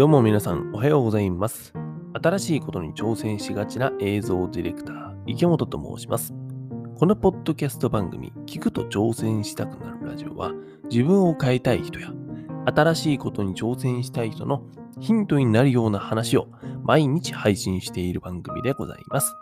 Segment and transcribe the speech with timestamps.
[0.00, 1.74] どうも皆さんおはようございます。
[2.14, 6.32] 新しいことに挑戦しがちな映像ディレクター、池本と申します。
[6.98, 10.52] このポッドキャスト番組、聞くと挑戦したくなるラジオは、
[10.90, 12.14] 自分を変えたい人や、
[12.74, 14.62] 新しいことに挑戦したい人の
[15.00, 16.48] ヒントになるような話を
[16.82, 19.36] 毎日配信している番組でございます。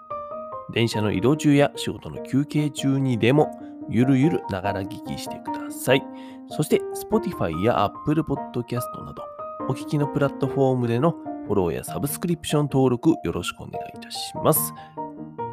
[0.74, 3.48] 電車の移動中や仕事の休憩中にでも、
[3.88, 6.02] ゆるゆるながら聞きしてください。
[6.48, 9.22] そして、Spotify や Apple Podcast など、
[9.62, 11.12] お聞きのプラットフォームでの
[11.46, 14.72] フォローやサブスクリプション登録よろしくお願いいたします。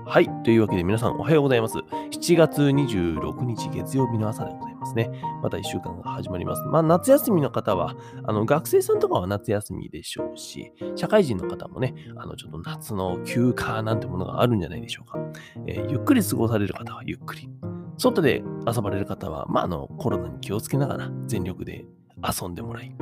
[0.06, 0.30] はい。
[0.44, 1.80] というわけで皆さんおはようございます。
[1.80, 5.10] 7月26日月曜日の朝でございますね。
[5.42, 6.62] また1週間が始まります。
[6.64, 15.20] まあ夏休みの方は、あの学生さんとかは夏休みでしょうし、社会人の方もね、あのちょっと夏の休暇なんてものがあるんじゃないでしょうか。
[15.66, 17.50] えーゆっくり過ごされる方はゆっくり。
[17.98, 21.86] 外で遊ばれる方は、まあ、あのコロナに気をつけながら全力で
[22.22, 22.96] 遊んでもらい、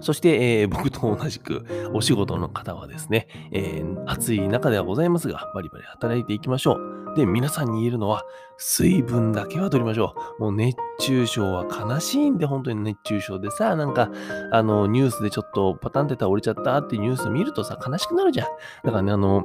[0.00, 6.96] そして、えー 僕と同じくお仕事の方はですね、えー暑い中ではございますが、バリバリ働いていきましょう。
[7.16, 8.22] で、皆さんに言えるのは、
[8.58, 10.42] 水分だけは取りましょう。
[10.42, 14.10] もう熱中症は悲しいんで、本当に熱中症でさ、なんか、
[14.52, 18.46] あの、ニュースでちょっとパタンって倒れちゃったってニュース見るとさ、悲しくなるじゃん。
[18.84, 19.44] だからね、あの、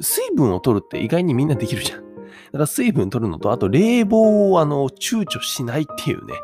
[0.00, 2.07] 水分を取るって意外にみんなできるじゃん。
[2.48, 6.34] だから水分取るのと、あと冷房をあの躊躇しないっていうね。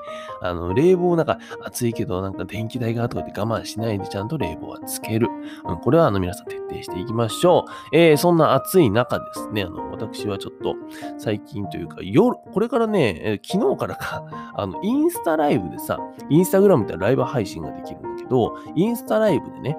[0.41, 5.29] あの、冷房なんか暑いけどなんか電気代がとか言って我慢しないでちゃんと冷房はつける。
[5.65, 7.97] うん、これはあの皆さん徹底していきましょう。
[7.97, 10.75] えー、そんな暑い中ですね、あの、私はちょっと
[11.19, 19.77] 最近というか夜、これからね、えー昨日からか、 あの、インスタライブでさ、インスタグラムってライブ配信ができるんだけど、インスタライブでね、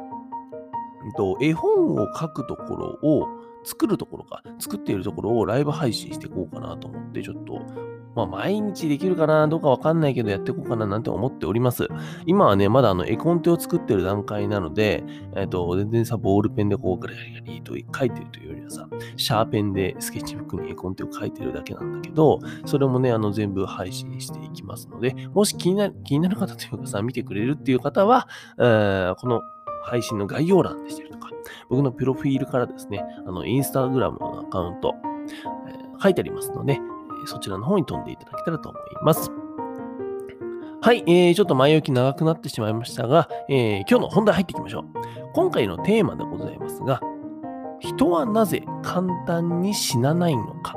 [1.06, 3.28] うんと絵本を書くところを
[3.66, 7.62] 作るところか、作っているところをライブ配信していこうかなと思って、ちょっと、
[8.16, 11.88] まあ、毎日できるかな、どうかわかんないけど、やっていこうかななんて思っております。
[12.26, 15.04] 今はね、まだあの、絵コンテを作ってる段階なので、
[15.36, 18.88] えっ、と、全然さ、ボールペンでこう、ガリガリガリと書いてるというよりはさ、
[19.18, 28.28] シャーペンでスケッチブックに絵コンテを書いてるだけなんだけど、それもね、あの、全部配信していきますので、もし気になる、気になる方というかさ、見てくれるっていう方は、
[28.60, 29.42] えーこの
[29.86, 31.15] 配信の概要欄でしたりとか、
[31.70, 34.96] 僕のプロフィールからですね、あの、インスタグラムのアカウント、
[35.68, 36.78] えー書いてありますので、
[37.26, 39.32] そちらの方に飛んでいただけたらと思います。
[40.82, 44.84] はい、えー、ちょっと前置き長くなってしまいましたが、えー今日の本題入っていきましょう。
[45.34, 47.00] 今回のテーマでございますが、
[47.80, 50.76] 人はなぜ簡単に死なないのか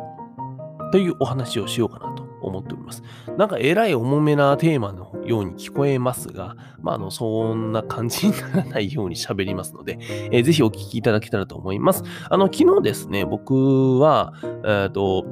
[0.93, 3.03] というお話をしようかなと思っております。
[3.37, 9.99] なんかえらい重めなテーマのように聞こえますが、まあ、あの、そんな感じにならないように喋りますので、
[10.33, 12.03] えーぜひお聞きいただけたらと思います。
[12.31, 14.33] あの、昨日ですね、僕は、
[14.65, 15.25] えっ、と、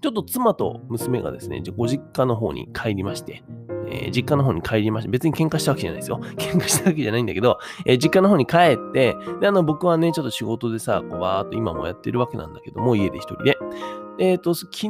[0.00, 3.42] ちょっと妻と娘がですね、ご実家の方に帰りまして、
[3.88, 6.20] えー実家の方に帰りまして、別に喧嘩したわけじゃないですよ。
[6.38, 13.58] 喧嘩したわけじゃないんだけど、えー実家の方に帰って、で、あの、僕はね、ちょっと仕事でさ、こう、わーっと今もやってるわけなんだけども、家で一人で。
[14.18, 14.88] えっ、と、昨日、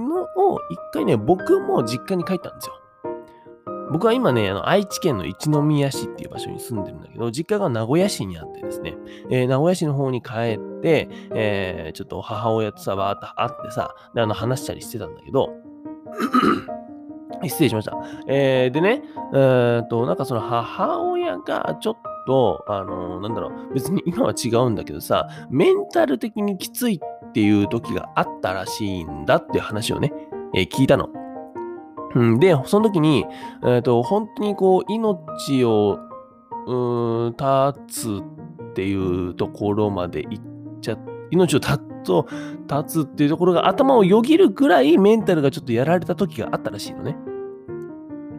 [0.71, 2.75] 一回ね、僕も実家に帰ったんですよ。
[3.91, 8.97] 僕は今ね、あの愛知県の一宮市っていう場所に住んでるんだけど、実家が名古屋市にあってですね、
[9.30, 15.50] えー名古屋市の方に帰って、えーちょっと母親とさ、わーっと会ってさ、で、あの、話したりしてたんだけど、
[17.44, 17.97] 失礼しました。
[18.26, 19.02] えーでね、
[19.34, 30.12] えーっと、なんかその母親がちょっと、あのなんだろう、別に今は違うんだけどさ、メンタル的にきついっていう時があったらしいんだっていう話をね、
[30.54, 31.08] え聞いたの。
[32.16, 33.27] うん、で、その時に、
[33.62, 35.99] えーっと、本当にこう、命を、
[36.66, 38.22] うん、絶つ
[38.71, 40.99] っていうところまで行っちゃ、
[41.31, 42.12] 命を絶つ、
[42.72, 47.16] 立つっていうところが頭をよぎるぐらいメンタルがちょっとやられた時があったらしいのね。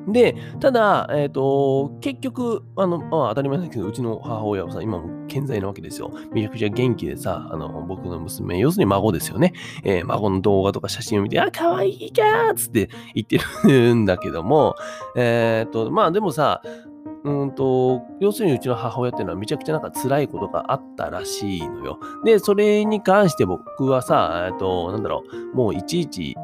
[0.08, 6.12] で、ただ、えっ、と、結局、あの、まあ、当たり前だけど、うちの母親はさ、今も健在なわけですよ。
[6.32, 9.54] めちゃくちゃ元気でさ、あの、僕の娘、要するに孫ですよね。
[9.84, 14.76] えー孫の動画とか写真を見て、あ、可愛いかーっつって言ってるんだけども、
[15.16, 16.62] えっ、と、まあ、でもさ、
[17.24, 22.00] うんと、要するにうちの母親っていうのはめちゃくちゃなんか辛いことがあったらしいのよ。
[22.24, 26.36] で、それに関して僕はさ、えっと、なんだろう、もういちいち、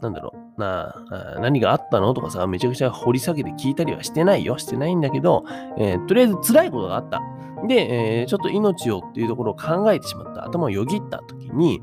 [0.00, 2.12] なんだろう、なあ何があったの？
[2.14, 4.58] とかさ、めちゃくちゃ掘り下げて聞いたりはしてないよ。
[4.58, 5.44] してないんだけど、
[5.78, 7.20] えーとりあえず辛いことがあった。
[7.66, 10.44] で、えーちょっと命をっていうところを考えてしまった。
[10.44, 11.80] 頭をよぎった時に、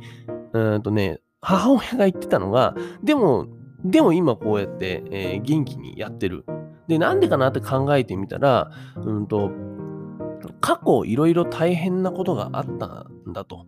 [0.53, 3.47] うんとね、母親が言ってたのが、でも、
[3.83, 6.45] でも今こうやって、えー元気にやってる。
[6.87, 9.51] で、なんでかなって考えてみたら、うんと、
[10.61, 13.65] 過去いろいろ大変なことがあったんだと。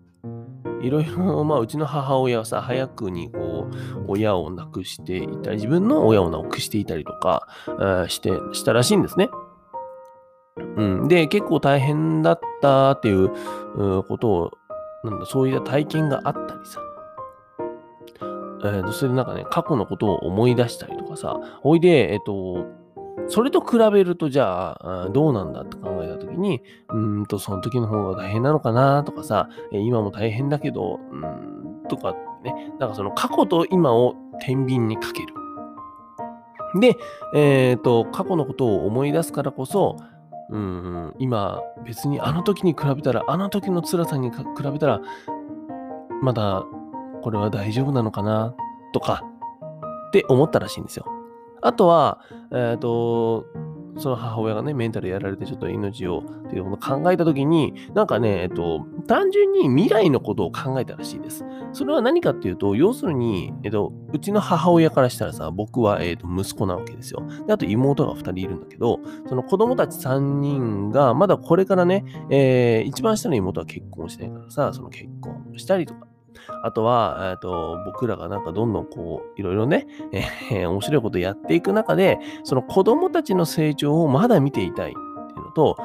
[0.84, 9.30] いろいろ、まあ、うちの母親はさ、早くにこう、親を亡くしていたり、自分の親を亡くしていたりとか、えーして、したらしいんですね。
[10.78, 11.08] うん。
[11.08, 13.30] で、結構大変だったっていう
[14.04, 14.52] ことを、
[15.04, 16.80] なんだ、そういった体験があったりさ。
[18.64, 22.81] えー、それでなんかね、過去のことを思い出したりとかさ、おいで、えっ、ー、と、
[23.28, 35.34] それと比べると、じゃあ、どうなんだって考えたときに、うんと、その時の方が大変なのかなとかさ、今も大変だけど、うん、とかね、なんかその過去と今を天秤にかける。
[36.80, 36.98] で、
[37.36, 39.98] えっ、ー、と、過去のことを思い出すからこそ、
[40.50, 44.38] うん、今、別にあの時に比べたら、あの時の辛さに比
[44.72, 45.02] べたら、
[46.22, 46.66] まだ
[47.22, 48.54] これは大丈夫なのかな
[48.94, 49.24] とか
[50.08, 51.06] って思ったらしいんですよ。
[51.62, 52.22] あとは、
[52.52, 53.46] えっ、ー、と、
[53.98, 61.46] その母親がね、メンタルやられてちょっと命をっていうのを考えたときに、なんかね、えっと、単純に未来のことを考えたらしいです。
[61.74, 67.24] それは何かっていうと、要するに、えっと、うちの母親からしたらさ、僕は、えっと、息子なわけですよ。
[67.48, 76.08] で、あと妹が2人いるんだけど、その子供たち3人が、まだこれからね、えー、一番下の妹は結婚してないからさ、その結婚したりとか、
[76.64, 79.88] あとは、えっと、僕らがなんかどんどんこう、いろいろね、
[80.50, 85.78] えー、 面白いことやっていく中で、その子供たちの成長をまだ見ていたいっていうのと、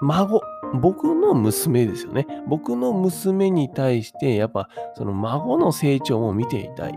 [0.00, 0.40] 孫、
[0.80, 2.26] 僕の娘ですよね。
[2.48, 6.94] 僕の娘に対して、やっぱその孫の成長も見ていたいっ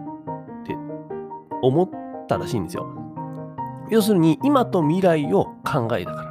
[0.65, 0.75] て
[1.61, 1.89] 思っ
[2.27, 2.87] たらしいんですよ。
[3.89, 6.24] 要するに、今と未来を考えたから。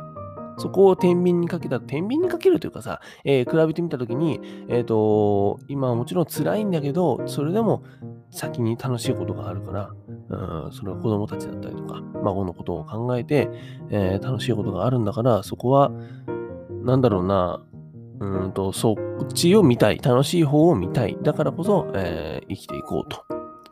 [0.59, 7.83] そこを天秤にかけた、天秤にかけるというかさ、えー、比べてみたときに、えっ、ー、と、今はもちろん辛いんだけど、それでも
[8.31, 9.91] 先に楽しいことがあるから、
[10.29, 13.49] うん、それは子供たちだったりとか、孫のことを考えて、
[13.91, 15.91] えー、楽しいことがあるんだから、そこは、
[16.83, 17.63] なんだろうな、
[18.21, 19.99] うんと、そっちを見たい。
[19.99, 21.19] 楽しい方を見たい。
[21.23, 23.25] だからこそ、えー、生きていこうと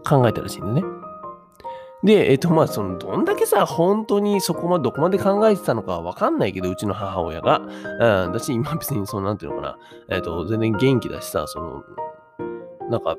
[0.04, 1.01] 考えたらしいんでね。
[2.04, 7.60] で、えっと、まあ、その、どんだけさ、本当にそこまで、どこまで考えてたのかわかんないけど、うちの母親が。
[7.60, 9.78] うん、だし、今別に、その、なんていうのかな、
[10.08, 11.82] えっと、全然元気だしさ、その、
[12.90, 13.16] なんか、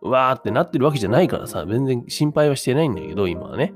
[0.00, 3.72] わーってなってるわけじゃないからさ、全然心配はしてないんだけど、今はね。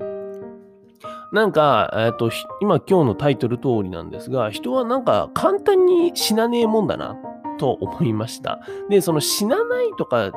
[1.33, 2.31] なんか、えっと、
[2.61, 7.17] 今今日のタイトル通りなんですが、人はなんか簡単に死なねえもんだな、
[7.59, 8.61] と思いました。
[8.89, 10.33] で、その死なないとか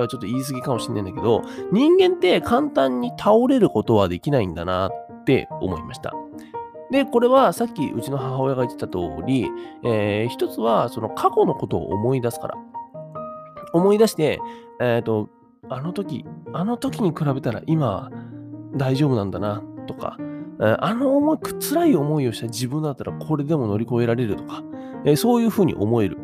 [0.00, 1.42] はちょっと言い過ぎかもしれないんだけど、
[1.72, 6.12] 人間って簡単に倒れることはできないんだなって思いました。
[6.90, 9.46] で、これはさっきうちの母親が言ってた通り、
[9.84, 12.54] えー、一つはその過去のことを思い出すから。
[13.72, 14.38] 思い出して、
[14.80, 15.28] えっ、ー、と、
[15.68, 18.10] あの時、あの時に比べたら今
[18.76, 20.16] 大丈夫なんだなとか、
[20.60, 24.62] あの思い、辛い思いをした自分だったらこれでも乗り越えられるとか、
[25.04, 26.18] えー、そういうふうに思える。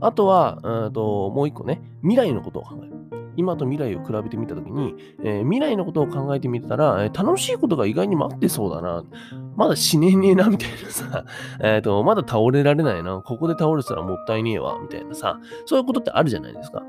[0.00, 2.96] あとは、ともう一個ね、未来のことを考える。
[3.36, 9.04] 今と未来を比べてみたときに、えー、未来のことを考えてみたら、えー、楽しいことが意外に待ってそうだな。
[9.56, 11.24] まだ死ねねえな、みたいなさ、
[11.60, 13.20] えっ、と、まだ倒れられないな。
[13.20, 16.82] ここで倒れてたらもったいねえわ、みたいなさ、そういうことってあるじゃないですか。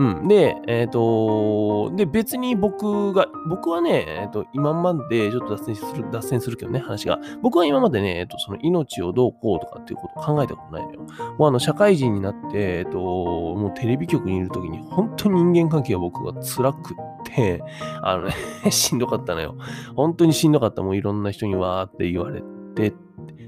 [0.00, 0.28] うん。
[0.28, 7.18] で、えっ、ー、と、で、別に僕が、僕はね、えっ、ー、と、今まで、ちょっと脱線する、脱線するけどね、話が。
[7.42, 11.00] 僕は今までね、えっ、ー、と、その命をどうこうとかっていうことを考えたことないのよ。
[11.38, 17.62] もうあの、社会人になって、えっ、と、もうテレビ局にいるときに、本当に人間関係が僕が辛くって、
[18.00, 18.34] あのね
[18.72, 19.54] しんどかったのよ。
[19.96, 20.82] 本当にしんどかった。
[20.82, 22.42] もういろんな人にわーって言われ
[22.74, 22.92] てっ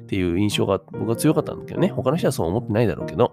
[0.06, 1.88] ていう印象が僕は強かったんだけどね。
[1.88, 3.32] 他の人はそう思ってないだろうけど。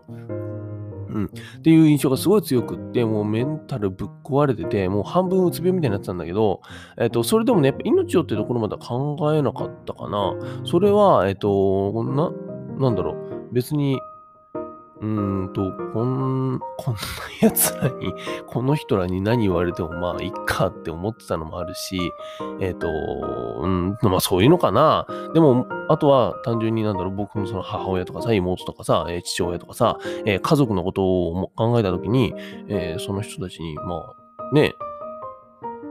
[1.09, 1.25] うん。
[1.25, 6.61] っていう印象がすごい強くって、もうメンタルぶっ壊れてて、もう半分うつ病みたいになってたんだけど、
[6.97, 10.35] えっと、それでもね、やっぱ命をってところまでは考えなかったかな。
[10.65, 12.31] それは、えっと、な、
[12.77, 13.53] なんだろう。
[13.53, 13.99] 別に、
[15.01, 16.99] うんと、こん、こんな
[17.41, 18.13] 奴らに、
[18.47, 22.11] この人らに何言われてもまあ、いっかって思ってたのもあるし、
[22.59, 22.89] えっ、ー、と、
[23.61, 25.07] うん、まあそういうのかな。
[25.33, 32.33] でも、あとは単純になんだろう、僕のその母親とかさ、妹とかさ、えー、父親とかさ、えー、家族のことを考えたときに、
[32.67, 34.75] えその人たちに、まあ、ね、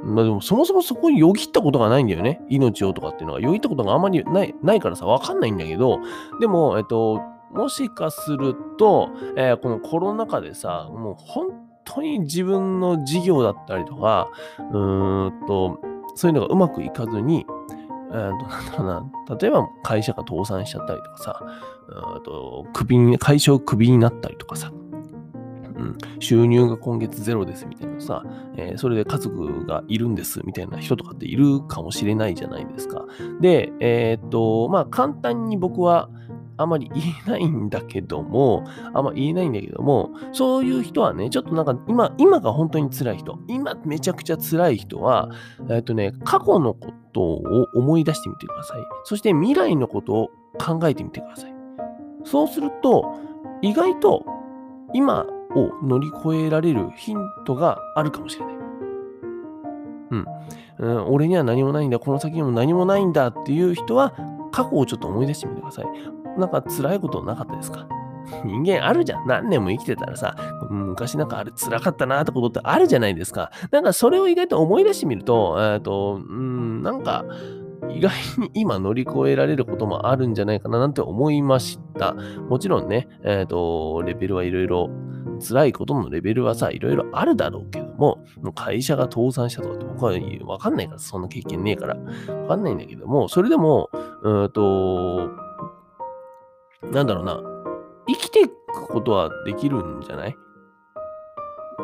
[0.04, 2.40] まあでもそもそもそこによぎったことがないんだよね。
[2.48, 3.40] 命をとかっていうのが。
[3.40, 5.98] よぎったことがあんまりない、ないからさ、わかんないんだけど、
[6.40, 7.20] でも、えっと、
[7.52, 11.50] もしかすると、えー、このコロナ禍でさ、もう本
[11.85, 15.81] 当に自分の事業だったりとか、うーんと、
[16.14, 17.47] そういうのがうまくいかずに、
[18.11, 21.43] えー、となんだろうな、例えば会社が倒産しちゃったりとかさ、
[21.88, 24.71] うんと首に会社をクビになったりとかさ、
[25.78, 28.25] うん、収入が今月ゼロですみたいなさ、
[28.57, 33.05] えー、それで家族がいるんですみたいな人とかっているかもしれないじゃないですか。
[33.40, 36.11] で、えっ、と、まあ簡単に僕は、
[36.58, 45.30] あまり言えないんだけども、あんま言えないんだけども、そういう人はね、ちょっとなんか今、今が本当に辛い人、今めちゃくちゃ辛い人は、
[45.70, 48.80] えっとね、過去のことを思い出してみてください。
[49.04, 51.54] そして未来のことを考えてみてください。
[52.24, 53.14] そうすると、
[53.62, 54.24] 意外と
[54.92, 58.54] 今を乗り越えられるヒントがあるかもしれない。
[60.10, 60.26] うん。
[60.80, 64.12] うん、俺には何もないんだ、この先にも何もないんだっていう人は、
[64.50, 65.86] 過去をちょっと思い出してみてください。
[66.38, 67.87] なんか辛いことなかったですか？
[68.45, 69.26] 人間あるじゃん。
[69.26, 70.37] 何年も生きてたらさ、
[70.68, 73.50] 昔なんかあれ辛かったなってことってあるじゃないですか。
[73.71, 77.25] なんかそれを意外と思い出してみると、えっと、うん、なんか、
[77.90, 82.14] 意外に 今乗り越えられることもあるんじゃないかななんて思いました。
[82.49, 84.90] もちろんね、えっ、ー、と、レベルはいろいろ、
[85.40, 88.18] 辛いことのレベルはさ、いろいろあるだろうけども、
[88.54, 90.12] 会社が倒産したとかって僕は
[90.47, 91.97] わかんないから、そんな経験ねえから。
[92.42, 93.88] わかんないんだけども、それでも、
[94.23, 95.30] うんと、
[96.82, 97.40] なんだろうな、
[98.06, 100.37] 生きていくことはできるんじゃない？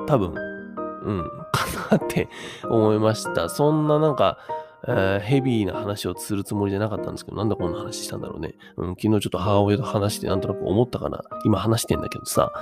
[0.06, 2.28] 多分、うん、かなって
[2.64, 3.48] 思いました。
[3.48, 4.38] そんななんか、
[4.86, 8.54] えー、ヘビーな話をするつもりじゃなかったんですけど、なんでこんな話したんだろうね。
[8.76, 11.22] うん、昨日ちょっと母親と話してなんとなく思ったかな。
[11.44, 12.52] 今話してんだけどさ、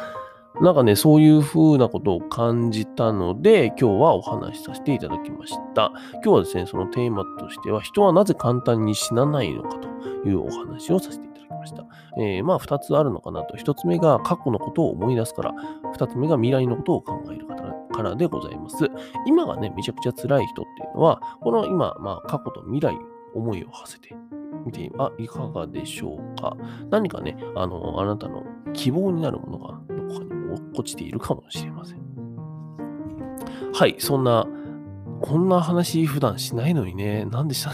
[0.61, 5.93] なんかね、そういう風なことを感じたので、今日はお話しさせていただきました。
[6.15, 9.89] 今日はですね、そのテーマとしては、人はなぜ簡単に死なないのかと
[10.25, 11.85] いうお話をさせていただきました。
[12.19, 13.57] えー、まあ、二つあるのかなと。
[13.57, 15.53] 一つ目が過去のことを思い出すから、
[15.93, 17.63] 二つ目が未来のことを考える方
[17.93, 18.77] からでございます。
[19.27, 22.97] 今がね、めちゃくちゃ辛い人っていうのは、この今、まあ、過去と未来、
[23.35, 24.15] 思いを馳せて
[24.65, 26.57] みて、あ、いかがでしょうか。
[26.91, 32.03] 何かね、あの、あなたの希望になるものがどこかに落っこちているかもしれません。
[33.73, 34.47] はい、そんな、
[35.21, 37.73] こんな話普段しないのにね、なんでした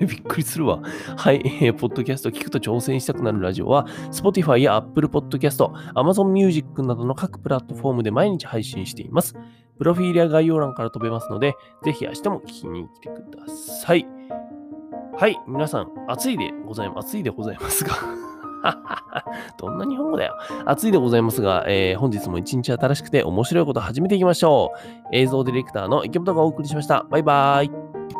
[0.06, 0.80] びっくりするわ。
[1.16, 5.64] はい、 えー、ポッドキャスト聞くと挑戦したくなるラジオは、Spotify や Apple Podcast、
[5.94, 9.36] Amazon Music などの各プラットフォームで毎日配信しています。
[9.78, 14.06] プロフィールや概要欄から飛べますので、ぜひ明日も聞きに来てください。
[15.18, 17.08] はい、皆さん、暑いでございます。
[17.08, 17.90] 暑いでございますが
[19.58, 20.36] どんな日本語だよ。
[20.66, 25.08] 暑いでございますが、えー、本日も一日新しくて面白いこと始めていきましょう。
[25.12, 27.06] 映像ディレクターの池本がお送りしました。
[27.10, 28.19] バイバーイ。